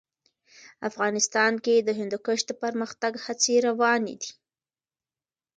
افغانستان 0.89 1.53
کې 1.65 1.75
د 1.79 1.89
هندوکش 1.99 2.39
د 2.45 2.51
پرمختګ 2.63 3.13
هڅې 3.25 3.55
روانې 3.67 4.15
دي. 4.21 4.31